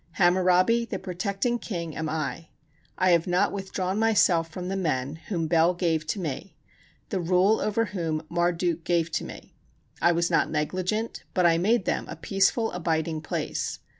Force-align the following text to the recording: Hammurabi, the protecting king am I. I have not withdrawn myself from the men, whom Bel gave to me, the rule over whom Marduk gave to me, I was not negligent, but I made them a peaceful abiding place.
Hammurabi, 0.13 0.83
the 0.85 0.97
protecting 0.97 1.59
king 1.59 1.95
am 1.95 2.09
I. 2.09 2.47
I 2.97 3.11
have 3.11 3.27
not 3.27 3.51
withdrawn 3.53 3.99
myself 3.99 4.49
from 4.49 4.67
the 4.67 4.75
men, 4.75 5.17
whom 5.27 5.45
Bel 5.45 5.75
gave 5.75 6.07
to 6.07 6.19
me, 6.19 6.57
the 7.09 7.19
rule 7.19 7.59
over 7.59 7.85
whom 7.85 8.23
Marduk 8.27 8.83
gave 8.83 9.11
to 9.11 9.23
me, 9.23 9.53
I 10.01 10.11
was 10.11 10.31
not 10.31 10.49
negligent, 10.49 11.21
but 11.35 11.45
I 11.45 11.59
made 11.59 11.85
them 11.85 12.07
a 12.09 12.15
peaceful 12.15 12.71
abiding 12.71 13.21
place. 13.21 13.77